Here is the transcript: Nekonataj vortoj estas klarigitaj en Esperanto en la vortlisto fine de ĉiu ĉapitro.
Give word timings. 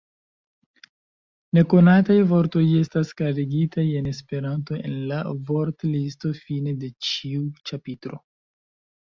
Nekonataj 1.57 2.15
vortoj 2.31 2.63
estas 2.79 3.11
klarigitaj 3.19 3.85
en 4.01 4.09
Esperanto 4.13 4.79
en 4.85 4.97
la 5.13 5.21
vortlisto 5.51 6.33
fine 6.41 6.75
de 6.83 6.91
ĉiu 7.11 7.47
ĉapitro. 7.71 8.23